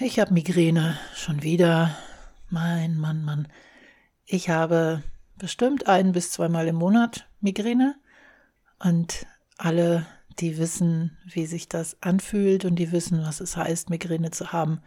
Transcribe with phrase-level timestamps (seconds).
[0.00, 1.96] Ich habe Migräne schon wieder.
[2.50, 3.46] Mein Mann, Mann.
[4.26, 5.04] Ich habe
[5.38, 7.94] bestimmt ein bis zweimal im Monat Migräne.
[8.80, 9.24] Und
[9.56, 10.04] alle,
[10.40, 14.80] die wissen, wie sich das anfühlt und die wissen, was es heißt, Migräne zu haben,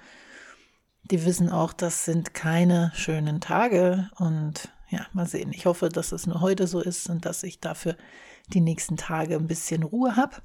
[1.03, 4.09] die wissen auch, das sind keine schönen Tage.
[4.17, 5.53] Und ja, mal sehen.
[5.53, 7.95] Ich hoffe, dass es nur heute so ist und dass ich dafür
[8.47, 10.35] die nächsten Tage ein bisschen Ruhe habe.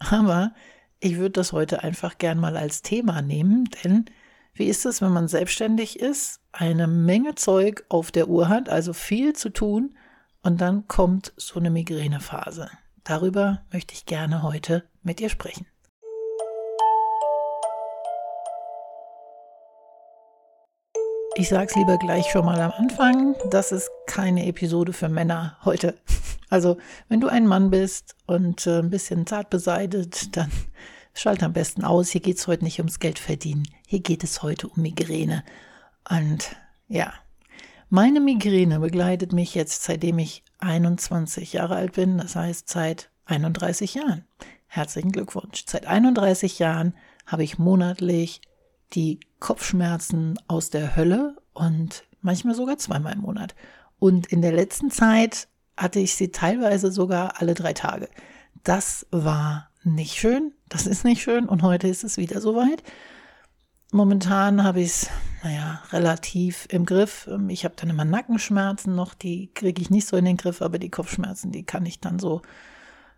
[0.00, 0.54] Aber
[1.02, 4.04] ich würde das heute einfach gern mal als Thema nehmen, denn
[4.54, 8.92] wie ist es, wenn man selbstständig ist, eine Menge Zeug auf der Uhr hat, also
[8.92, 9.96] viel zu tun
[10.42, 12.70] und dann kommt so eine Migränephase.
[13.02, 15.66] Darüber möchte ich gerne heute mit ihr sprechen.
[21.34, 25.56] Ich sage es lieber gleich schon mal am Anfang, das ist keine Episode für Männer
[25.64, 25.96] heute.
[26.52, 26.76] Also,
[27.08, 30.50] wenn du ein Mann bist und äh, ein bisschen zart beseitet, dann
[31.14, 32.10] schalt am besten aus.
[32.10, 33.66] Hier geht es heute nicht ums Geld verdienen.
[33.86, 35.44] Hier geht es heute um Migräne.
[36.10, 36.54] Und
[36.88, 37.14] ja,
[37.88, 43.94] meine Migräne begleitet mich jetzt, seitdem ich 21 Jahre alt bin, das heißt seit 31
[43.94, 44.26] Jahren.
[44.66, 45.64] Herzlichen Glückwunsch.
[45.66, 46.92] Seit 31 Jahren
[47.24, 48.42] habe ich monatlich
[48.92, 53.54] die Kopfschmerzen aus der Hölle und manchmal sogar zweimal im Monat.
[53.98, 55.48] Und in der letzten Zeit
[55.82, 58.08] hatte ich sie teilweise sogar alle drei Tage.
[58.64, 62.82] Das war nicht schön, das ist nicht schön und heute ist es wieder soweit.
[63.90, 65.10] Momentan habe ich es,
[65.42, 67.28] naja, relativ im Griff.
[67.48, 70.78] Ich habe dann immer Nackenschmerzen noch, die kriege ich nicht so in den Griff, aber
[70.78, 72.40] die Kopfschmerzen, die kann ich dann so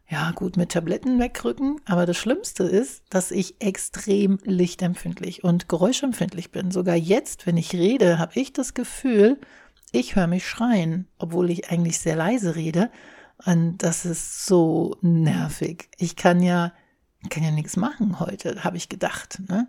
[0.09, 6.51] ja, gut mit Tabletten wegrücken, aber das Schlimmste ist, dass ich extrem lichtempfindlich und geräuschempfindlich
[6.51, 6.71] bin.
[6.71, 9.39] Sogar jetzt, wenn ich rede, habe ich das Gefühl,
[9.95, 12.91] ich höre mich schreien, obwohl ich eigentlich sehr leise rede.
[13.47, 15.89] Und das ist so nervig.
[15.99, 16.73] Ich kann ja,
[17.31, 19.41] kann ja nichts machen heute, habe ich gedacht.
[19.49, 19.69] Ne?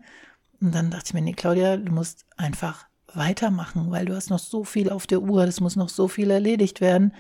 [0.61, 4.39] Und dann dachte ich mir, nee, Claudia, du musst einfach weitermachen, weil du hast noch
[4.39, 7.13] so viel auf der Uhr, es muss noch so viel erledigt werden.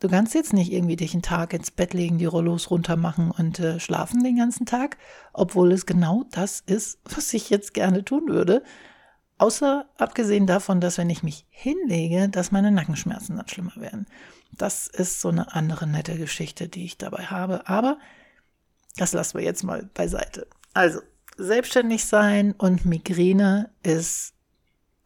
[0.00, 3.30] Du kannst jetzt nicht irgendwie dich einen Tag ins Bett legen, die Rollos runter machen
[3.30, 4.98] und äh, schlafen den ganzen Tag,
[5.32, 8.64] obwohl es genau das ist, was ich jetzt gerne tun würde.
[9.42, 14.06] Außer abgesehen davon, dass wenn ich mich hinlege, dass meine Nackenschmerzen dann schlimmer werden.
[14.52, 17.66] Das ist so eine andere nette Geschichte, die ich dabei habe.
[17.66, 17.98] Aber
[18.94, 20.46] das lassen wir jetzt mal beiseite.
[20.74, 21.00] Also,
[21.36, 24.34] selbstständig sein und Migräne ist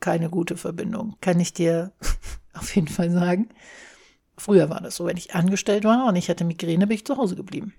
[0.01, 1.93] keine gute Verbindung, kann ich dir
[2.53, 3.49] auf jeden Fall sagen.
[4.37, 7.17] Früher war das so, wenn ich angestellt war und ich hatte Migräne, bin ich zu
[7.17, 7.73] Hause geblieben.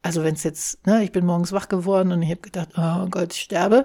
[0.00, 3.08] Also wenn es jetzt, ne, ich bin morgens wach geworden und ich habe gedacht, oh
[3.10, 3.84] Gott, ich sterbe,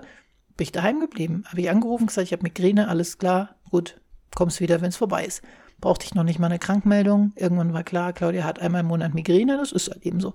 [0.57, 1.43] bin ich daheim geblieben.
[1.47, 4.01] Habe ich angerufen, gesagt, ich habe Migräne, alles klar, gut,
[4.35, 5.41] kommst wieder, wenn es vorbei ist.
[5.79, 7.31] Brauchte ich noch nicht mal eine Krankmeldung.
[7.35, 10.33] Irgendwann war klar, Claudia hat einmal im Monat Migräne, das ist halt eben so.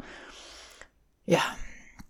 [1.27, 1.41] Ja,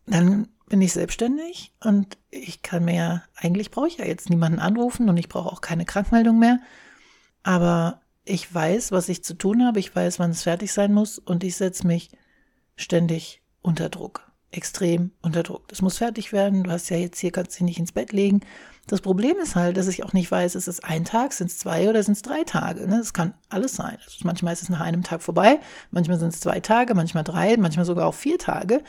[0.06, 5.08] dann bin ich selbstständig und ich kann mir, eigentlich brauche ich ja jetzt niemanden anrufen
[5.08, 6.60] und ich brauche auch keine Krankmeldung mehr.
[7.42, 11.18] Aber ich weiß, was ich zu tun habe, ich weiß, wann es fertig sein muss
[11.18, 12.10] und ich setze mich
[12.76, 14.31] ständig unter Druck.
[14.52, 15.66] Extrem unter Druck.
[15.68, 16.62] Das muss fertig werden.
[16.62, 18.40] Du hast ja jetzt hier, kannst dich nicht ins Bett legen.
[18.86, 21.58] Das Problem ist halt, dass ich auch nicht weiß, ist es ein Tag, sind es
[21.58, 22.86] zwei oder sind es drei Tage.
[22.86, 22.98] Ne?
[22.98, 23.96] Das kann alles sein.
[24.04, 25.60] Also manchmal ist es nach einem Tag vorbei,
[25.90, 28.82] manchmal sind es zwei Tage, manchmal drei, manchmal sogar auch vier Tage.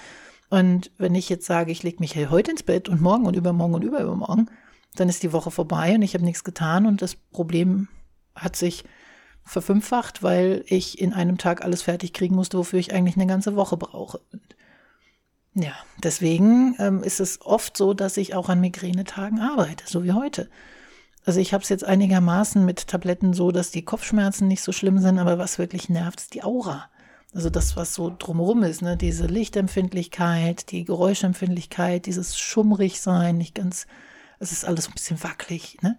[0.50, 3.75] Und wenn ich jetzt sage, ich lege mich heute ins Bett und morgen und übermorgen
[3.75, 4.50] und übermorgen,
[4.96, 7.88] dann ist die Woche vorbei und ich habe nichts getan und das Problem
[8.35, 8.84] hat sich
[9.44, 13.56] verfünffacht, weil ich in einem Tag alles fertig kriegen musste, wofür ich eigentlich eine ganze
[13.56, 14.22] Woche brauche.
[15.56, 20.12] Ja, deswegen ähm, ist es oft so, dass ich auch an Migränetagen arbeite, so wie
[20.12, 20.50] heute.
[21.25, 24.97] Also ich habe es jetzt einigermaßen mit Tabletten so, dass die Kopfschmerzen nicht so schlimm
[25.00, 26.90] sind, aber was wirklich nervt, ist die Aura.
[27.34, 28.97] Also das, was so drumherum ist, ne?
[28.97, 33.88] diese Lichtempfindlichkeit, die Geräuschempfindlichkeit, dieses schummrig sein, nicht ganz,
[34.40, 35.97] es ist alles ein bisschen wackelig, ne?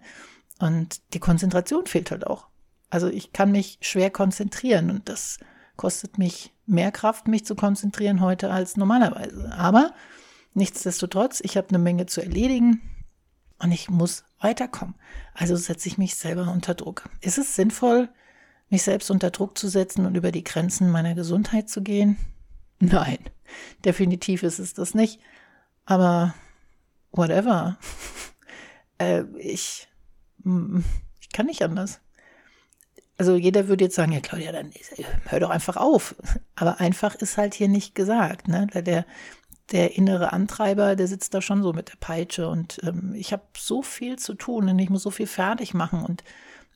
[0.59, 2.47] Und die Konzentration fehlt halt auch.
[2.89, 5.39] Also ich kann mich schwer konzentrieren und das
[5.77, 9.51] kostet mich mehr Kraft, mich zu konzentrieren heute als normalerweise.
[9.53, 9.93] Aber
[10.53, 12.81] nichtsdestotrotz, ich habe eine Menge zu erledigen
[13.59, 14.95] und ich muss weiterkommen.
[15.33, 17.09] Also setze ich mich selber unter Druck.
[17.21, 18.09] Ist es sinnvoll,
[18.69, 22.17] mich selbst unter Druck zu setzen und über die Grenzen meiner Gesundheit zu gehen?
[22.79, 23.19] Nein,
[23.85, 25.19] definitiv ist es das nicht.
[25.85, 26.33] Aber
[27.11, 27.77] whatever.
[28.97, 29.87] äh, ich,
[31.19, 31.99] ich kann nicht anders
[33.17, 34.71] also jeder würde jetzt sagen, ja Claudia, dann
[35.25, 36.15] hör doch einfach auf.
[36.55, 38.47] Aber einfach ist halt hier nicht gesagt.
[38.47, 38.67] Ne?
[38.73, 39.05] Der,
[39.71, 43.43] der innere Antreiber, der sitzt da schon so mit der Peitsche und ähm, ich habe
[43.57, 46.23] so viel zu tun und ich muss so viel fertig machen und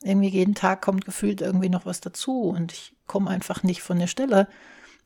[0.02, 3.98] irgendwie jeden Tag kommt gefühlt irgendwie noch was dazu und ich komme einfach nicht von
[3.98, 4.48] der Stelle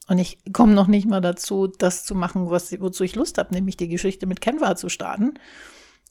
[0.07, 3.55] und ich komme noch nicht mal dazu, das zu machen, was, wozu ich Lust habe,
[3.55, 5.35] nämlich die Geschichte mit Canva zu starten.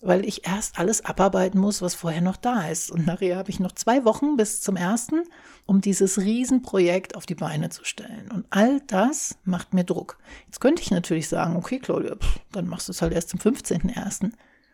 [0.03, 2.91] Weil ich erst alles abarbeiten muss, was vorher noch da ist.
[2.91, 5.23] Und nachher habe ich noch zwei Wochen bis zum ersten,
[5.65, 8.29] um dieses Riesenprojekt auf die Beine zu stellen.
[8.31, 10.17] Und all das macht mir Druck.
[10.45, 13.39] Jetzt könnte ich natürlich sagen, okay, Claudia, pff, dann machst du es halt erst zum
[13.39, 14.33] 15.01.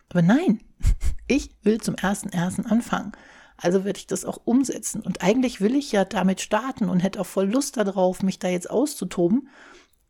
[0.09, 0.61] Aber nein,
[1.27, 2.65] ich will zum 1.01.
[2.65, 3.11] anfangen.
[3.55, 5.01] Also werde ich das auch umsetzen.
[5.01, 8.47] Und eigentlich will ich ja damit starten und hätte auch voll Lust darauf, mich da
[8.47, 9.49] jetzt auszutoben.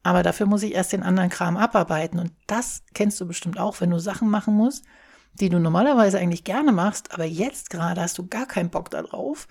[0.02, 2.20] Aber dafür muss ich erst den anderen Kram abarbeiten.
[2.20, 4.86] Und das kennst du bestimmt auch, wenn du Sachen machen musst,
[5.34, 9.48] die du normalerweise eigentlich gerne machst, aber jetzt gerade hast du gar keinen Bock darauf,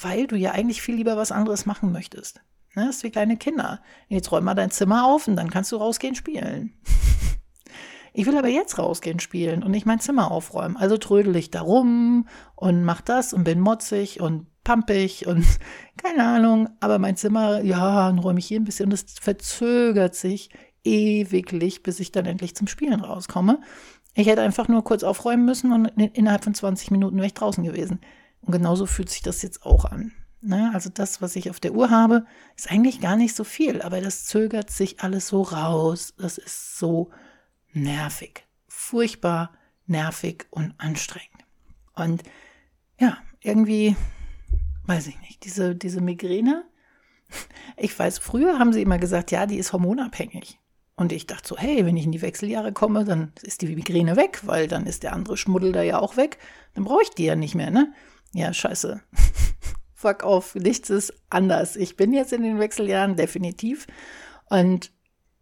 [0.00, 2.40] weil du ja eigentlich viel lieber was anderes machen möchtest.
[2.74, 3.80] Ne, das ist wie kleine Kinder.
[4.08, 6.74] Jetzt räum mal dein Zimmer auf und dann kannst du rausgehen spielen.
[8.18, 10.78] Ich will aber jetzt rausgehen spielen und nicht mein Zimmer aufräumen.
[10.78, 15.44] Also trödel ich da rum und mach das und bin motzig und pampig und
[16.02, 16.70] keine Ahnung.
[16.80, 20.48] Aber mein Zimmer, ja, dann räume ich hier ein bisschen und es verzögert sich
[20.82, 23.60] ewiglich, bis ich dann endlich zum Spielen rauskomme.
[24.18, 27.62] Ich hätte einfach nur kurz aufräumen müssen und innerhalb von 20 Minuten wäre ich draußen
[27.62, 28.00] gewesen.
[28.40, 30.12] Und genauso fühlt sich das jetzt auch an.
[30.40, 30.70] Ne?
[30.72, 32.24] Also das, was ich auf der Uhr habe,
[32.56, 36.14] ist eigentlich gar nicht so viel, aber das zögert sich alles so raus.
[36.16, 37.10] Das ist so
[37.74, 38.46] nervig.
[38.68, 39.52] Furchtbar
[39.84, 41.44] nervig und anstrengend.
[41.94, 42.22] Und
[42.98, 43.96] ja, irgendwie,
[44.84, 46.64] weiß ich nicht, diese, diese Migräne.
[47.76, 50.58] Ich weiß, früher haben sie immer gesagt, ja, die ist hormonabhängig.
[50.96, 54.16] Und ich dachte so, hey, wenn ich in die Wechseljahre komme, dann ist die Migräne
[54.16, 56.38] weg, weil dann ist der andere Schmuddel da ja auch weg.
[56.74, 57.92] Dann brauche ich die ja nicht mehr, ne?
[58.32, 59.02] Ja, scheiße.
[59.94, 61.76] Fuck off, nichts ist anders.
[61.76, 63.86] Ich bin jetzt in den Wechseljahren, definitiv.
[64.48, 64.90] Und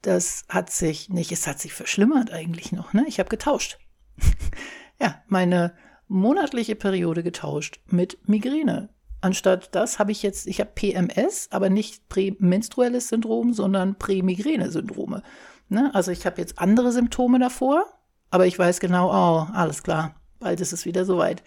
[0.02, 3.04] das hat sich nicht, es hat sich verschlimmert eigentlich noch, ne?
[3.06, 3.78] Ich habe getauscht.
[5.00, 5.74] ja, meine
[6.08, 8.93] monatliche Periode getauscht mit Migräne.
[9.24, 15.22] Anstatt das habe ich jetzt, ich habe PMS, aber nicht prämenstruelles Syndrom, sondern Prämigräne-Syndrome.
[15.70, 15.90] Ne?
[15.94, 17.86] Also ich habe jetzt andere Symptome davor,
[18.28, 21.42] aber ich weiß genau, oh, alles klar, bald ist es wieder soweit.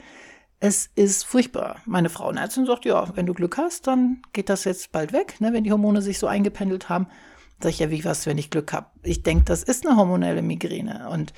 [0.59, 1.79] Es ist furchtbar.
[1.85, 5.53] Meine Frauenärztin sagt, ja, wenn du Glück hast, dann geht das jetzt bald weg, ne,
[5.53, 7.05] wenn die Hormone sich so eingependelt haben.
[7.61, 8.87] Sag ich ja, wie was, wenn ich Glück habe?
[9.03, 11.09] Ich denke, das ist eine hormonelle Migräne.
[11.11, 11.31] Und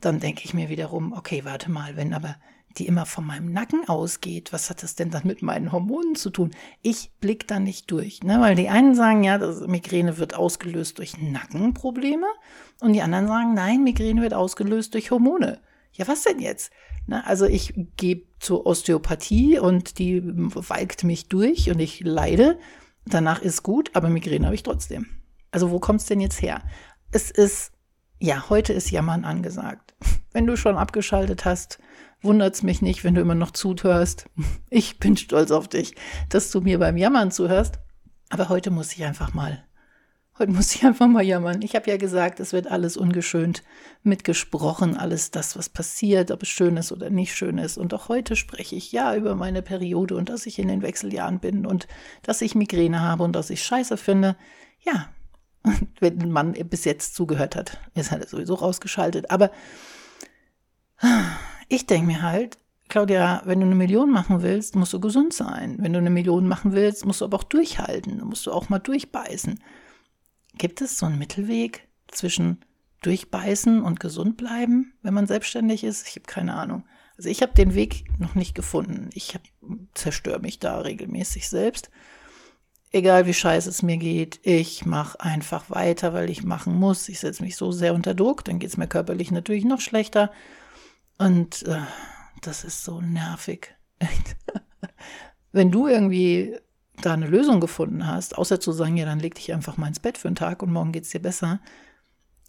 [0.00, 2.34] dann denke ich mir wiederum, okay, warte mal, wenn aber
[2.78, 6.30] die immer von meinem Nacken ausgeht, was hat das denn dann mit meinen Hormonen zu
[6.30, 6.50] tun?
[6.82, 8.40] Ich blick da nicht durch, ne?
[8.40, 12.26] weil die einen sagen, ja, das Migräne wird ausgelöst durch Nackenprobleme
[12.80, 15.60] und die anderen sagen, nein, Migräne wird ausgelöst durch Hormone.
[15.92, 16.72] Ja, was denn jetzt?
[17.06, 17.26] Ne?
[17.26, 22.58] Also ich gehe zur Osteopathie und die walkt mich durch und ich leide.
[23.04, 25.06] Danach ist gut, aber Migräne habe ich trotzdem.
[25.50, 26.62] Also wo kommt es denn jetzt her?
[27.10, 27.72] Es ist,
[28.18, 29.94] ja, heute ist Jammern angesagt.
[30.32, 31.78] Wenn du schon abgeschaltet hast,
[32.22, 34.26] wundert es mich nicht, wenn du immer noch zuhörst.
[34.70, 35.94] Ich bin stolz auf dich,
[36.30, 37.78] dass du mir beim Jammern zuhörst.
[38.30, 39.62] Aber heute muss ich einfach mal,
[40.38, 41.60] heute muss ich einfach mal jammern.
[41.60, 43.62] Ich habe ja gesagt, es wird alles ungeschönt
[44.02, 47.76] mitgesprochen, alles das, was passiert, ob es schön ist oder nicht schön ist.
[47.76, 51.40] Und auch heute spreche ich ja über meine Periode und dass ich in den Wechseljahren
[51.40, 51.86] bin und
[52.22, 54.36] dass ich Migräne habe und dass ich Scheiße finde.
[54.80, 55.10] Ja,
[56.00, 59.30] wenn ein Mann bis jetzt zugehört hat, ist er sowieso rausgeschaltet.
[59.30, 59.50] Aber
[61.68, 62.58] ich denke mir halt,
[62.88, 65.78] Claudia, wenn du eine Million machen willst, musst du gesund sein.
[65.80, 68.22] Wenn du eine Million machen willst, musst du aber auch durchhalten.
[68.24, 69.60] musst du auch mal durchbeißen.
[70.58, 72.62] Gibt es so einen Mittelweg zwischen
[73.00, 76.06] durchbeißen und gesund bleiben, wenn man selbstständig ist?
[76.06, 76.84] Ich habe keine Ahnung.
[77.16, 79.08] Also ich habe den Weg noch nicht gefunden.
[79.14, 79.38] Ich
[79.94, 81.90] zerstöre mich da regelmäßig selbst.
[82.90, 87.08] Egal wie scheiße es mir geht, ich mache einfach weiter, weil ich machen muss.
[87.08, 90.30] Ich setze mich so sehr unter Druck, dann geht es mir körperlich natürlich noch schlechter.
[91.24, 91.80] Und äh,
[92.40, 93.74] das ist so nervig.
[95.52, 96.58] Wenn du irgendwie
[97.00, 100.00] da eine Lösung gefunden hast, außer zu sagen, ja, dann leg dich einfach mal ins
[100.00, 101.60] Bett für einen Tag und morgen geht es dir besser,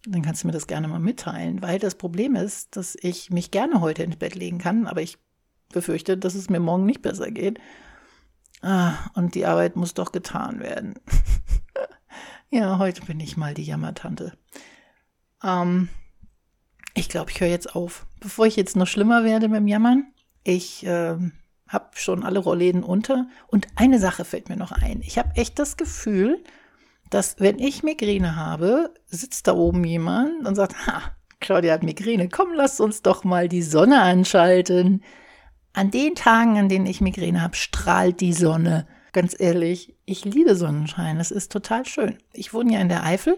[0.06, 1.62] dann kannst du mir das gerne mal mitteilen.
[1.62, 5.18] Weil das Problem ist, dass ich mich gerne heute ins Bett legen kann, aber ich
[5.72, 7.60] befürchte, dass es mir morgen nicht besser geht.
[8.62, 10.96] Ah, und die Arbeit muss doch getan werden.
[12.50, 14.38] ja, heute bin ich mal die Jammertante.
[15.44, 15.90] Ähm,
[16.94, 18.06] ich glaube, ich höre jetzt auf.
[18.24, 20.08] Bevor ich jetzt noch schlimmer werde beim Jammern,
[20.46, 21.18] ich äh,
[21.68, 23.28] habe schon alle Rollläden unter.
[23.48, 25.02] Und eine Sache fällt mir noch ein.
[25.02, 26.42] Ich habe echt das Gefühl,
[27.10, 31.02] dass wenn ich Migräne habe, sitzt da oben jemand und sagt, ha,
[31.42, 35.04] Claudia hat Migräne, komm, lass uns doch mal die Sonne anschalten.
[35.74, 38.88] An den Tagen, an denen ich Migräne habe, strahlt die Sonne.
[39.12, 41.20] Ganz ehrlich, ich liebe Sonnenschein.
[41.20, 42.18] Es ist total schön.
[42.32, 43.38] Ich wohne ja in der Eifel.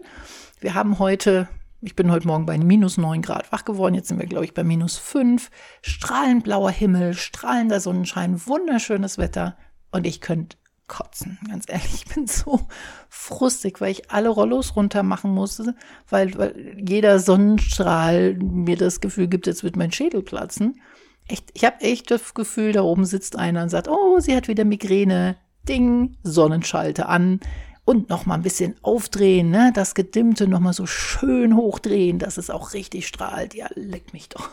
[0.60, 1.50] Wir haben heute
[1.86, 3.94] ich bin heute Morgen bei minus 9 Grad wach geworden.
[3.94, 5.52] Jetzt sind wir, glaube ich, bei minus 5.
[5.82, 9.56] Strahlend blauer Himmel, strahlender Sonnenschein, wunderschönes Wetter.
[9.92, 11.38] Und ich könnte kotzen.
[11.48, 12.68] Ganz ehrlich, ich bin so
[13.08, 15.76] frustig, weil ich alle Rollos runter machen musste,
[16.10, 20.82] weil, weil jeder Sonnenstrahl mir das Gefühl gibt, jetzt wird mein Schädel platzen.
[21.28, 24.48] Echt, ich habe echt das Gefühl, da oben sitzt einer und sagt, oh, sie hat
[24.48, 25.38] wieder Migräne.
[25.68, 27.40] Ding, Sonnenschalte an
[27.86, 29.72] und noch mal ein bisschen aufdrehen, ne?
[29.74, 33.54] Das Gedimmte noch mal so schön hochdrehen, dass es auch richtig strahlt.
[33.54, 34.50] Ja, leck mich doch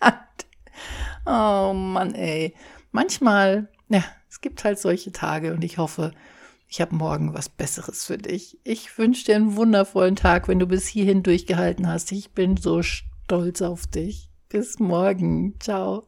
[1.26, 2.54] oh Mann, ey.
[2.92, 6.12] Manchmal, ja, es gibt halt solche Tage und ich hoffe,
[6.68, 8.58] ich habe morgen was Besseres für dich.
[8.64, 12.12] Ich wünsche dir einen wundervollen Tag, wenn du bis hierhin durchgehalten hast.
[12.12, 14.30] Ich bin so stolz auf dich.
[14.48, 15.60] Bis morgen.
[15.60, 16.00] Ciao.